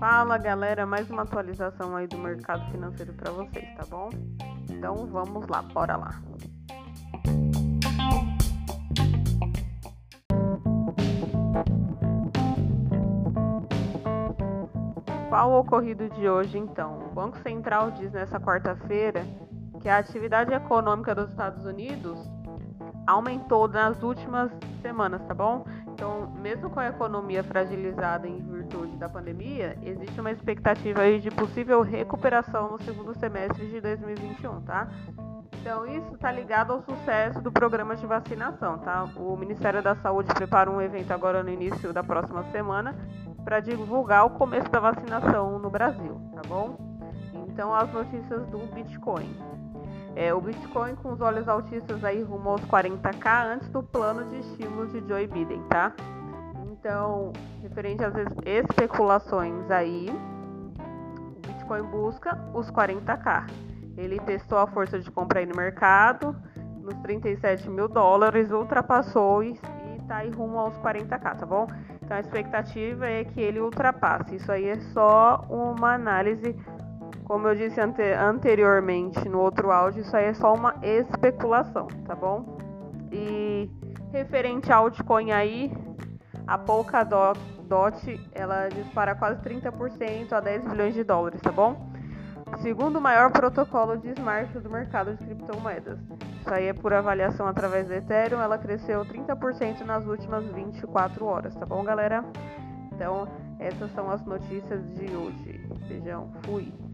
Fala 0.00 0.38
galera, 0.38 0.86
mais 0.86 1.10
uma 1.10 1.22
atualização 1.22 1.94
aí 1.94 2.06
do 2.06 2.18
mercado 2.18 2.70
financeiro 2.70 3.12
para 3.12 3.30
vocês, 3.30 3.68
tá 3.76 3.84
bom? 3.88 4.10
Então 4.70 5.06
vamos 5.06 5.46
lá, 5.46 5.62
bora 5.62 5.96
lá. 5.96 6.22
Qual 15.28 15.50
o 15.52 15.60
ocorrido 15.60 16.08
de 16.10 16.28
hoje 16.28 16.58
então? 16.58 17.06
O 17.06 17.14
Banco 17.14 17.38
Central 17.38 17.90
diz 17.92 18.10
nessa 18.12 18.40
quarta-feira 18.40 19.24
que 19.80 19.88
a 19.88 19.98
atividade 19.98 20.52
econômica 20.52 21.14
dos 21.14 21.30
Estados 21.30 21.64
Unidos 21.64 22.18
aumentou 23.10 23.68
nas 23.68 24.02
últimas 24.02 24.50
semanas, 24.80 25.22
tá 25.26 25.34
bom? 25.34 25.64
Então, 25.88 26.30
mesmo 26.36 26.70
com 26.70 26.80
a 26.80 26.88
economia 26.88 27.42
fragilizada 27.44 28.26
em 28.26 28.38
virtude 28.38 28.96
da 28.96 29.08
pandemia, 29.08 29.76
existe 29.82 30.18
uma 30.20 30.30
expectativa 30.30 31.02
aí 31.02 31.20
de 31.20 31.30
possível 31.30 31.82
recuperação 31.82 32.70
no 32.70 32.82
segundo 32.82 33.14
semestre 33.18 33.68
de 33.68 33.80
2021, 33.80 34.62
tá? 34.62 34.88
Então, 35.60 35.84
isso 35.86 36.14
está 36.14 36.32
ligado 36.32 36.72
ao 36.72 36.82
sucesso 36.82 37.42
do 37.42 37.52
programa 37.52 37.94
de 37.94 38.06
vacinação, 38.06 38.78
tá? 38.78 39.04
O 39.16 39.36
Ministério 39.36 39.82
da 39.82 39.94
Saúde 39.96 40.32
prepara 40.32 40.70
um 40.70 40.80
evento 40.80 41.10
agora 41.12 41.42
no 41.42 41.50
início 41.50 41.92
da 41.92 42.02
próxima 42.02 42.44
semana 42.44 42.96
para 43.44 43.60
divulgar 43.60 44.24
o 44.24 44.30
começo 44.30 44.70
da 44.70 44.80
vacinação 44.80 45.58
no 45.58 45.68
Brasil, 45.68 46.18
tá 46.34 46.40
bom? 46.48 46.78
Então, 47.48 47.74
as 47.74 47.92
notícias 47.92 48.46
do 48.46 48.58
Bitcoin. 48.72 49.28
É, 50.16 50.34
o 50.34 50.40
Bitcoin 50.40 50.96
com 50.96 51.12
os 51.12 51.20
olhos 51.20 51.48
altistas 51.48 52.04
aí 52.04 52.22
rumo 52.22 52.50
aos 52.50 52.60
40k 52.62 53.54
antes 53.54 53.68
do 53.68 53.82
plano 53.82 54.24
de 54.24 54.40
estímulo 54.40 54.86
de 54.88 55.06
Joe 55.08 55.26
Biden, 55.26 55.62
tá? 55.68 55.92
Então, 56.72 57.32
referente 57.62 58.02
às 58.04 58.14
especulações 58.44 59.70
aí, 59.70 60.08
o 60.08 61.46
Bitcoin 61.46 61.82
busca 61.84 62.38
os 62.54 62.70
40k. 62.70 63.46
Ele 63.96 64.18
testou 64.20 64.58
a 64.58 64.66
força 64.66 64.98
de 64.98 65.10
compra 65.10 65.40
aí 65.40 65.46
no 65.46 65.54
mercado, 65.54 66.34
nos 66.80 66.94
37 67.02 67.68
mil 67.68 67.86
dólares, 67.86 68.50
ultrapassou 68.50 69.42
e, 69.42 69.58
está 70.10 70.16
aí 70.18 70.30
rumo 70.30 70.58
aos 70.58 70.76
40k, 70.78 71.36
tá 71.36 71.46
bom? 71.46 71.68
Então 72.02 72.16
a 72.16 72.20
expectativa 72.20 73.06
é 73.06 73.24
que 73.24 73.40
ele 73.40 73.60
ultrapasse. 73.60 74.34
Isso 74.34 74.50
aí 74.50 74.68
é 74.68 74.80
só 74.92 75.46
uma 75.48 75.94
análise 75.94 76.56
como 77.30 77.46
eu 77.46 77.54
disse 77.54 77.80
ante 77.80 78.02
anteriormente 78.02 79.28
no 79.28 79.38
outro 79.38 79.70
áudio, 79.70 80.00
isso 80.00 80.16
aí 80.16 80.24
é 80.24 80.34
só 80.34 80.52
uma 80.52 80.74
especulação, 80.82 81.86
tá 82.04 82.12
bom? 82.12 82.58
E 83.12 83.70
referente 84.10 84.72
ao 84.72 84.86
altcoin 84.86 85.30
aí, 85.30 85.72
a 86.44 86.58
Polkadot 86.58 87.38
ela 88.32 88.66
dispara 88.66 89.14
quase 89.14 89.40
30% 89.42 90.32
a 90.32 90.40
10 90.40 90.64
bilhões 90.64 90.92
de 90.92 91.04
dólares, 91.04 91.40
tá 91.40 91.52
bom? 91.52 91.88
Segundo 92.62 93.00
maior 93.00 93.30
protocolo 93.30 93.96
de 93.96 94.08
smart 94.08 94.58
do 94.58 94.68
mercado 94.68 95.14
de 95.14 95.24
criptomoedas. 95.24 96.00
Isso 96.40 96.52
aí 96.52 96.66
é 96.66 96.72
por 96.72 96.92
avaliação 96.92 97.46
através 97.46 97.86
do 97.86 97.94
Ethereum, 97.94 98.40
ela 98.40 98.58
cresceu 98.58 99.04
30% 99.04 99.82
nas 99.84 100.04
últimas 100.04 100.44
24 100.46 101.24
horas, 101.24 101.54
tá 101.54 101.64
bom, 101.64 101.84
galera? 101.84 102.24
Então, 102.92 103.28
essas 103.60 103.88
são 103.92 104.10
as 104.10 104.20
notícias 104.24 104.82
de 104.96 105.14
hoje. 105.14 105.64
Beijão, 105.86 106.32
fui! 106.42 106.89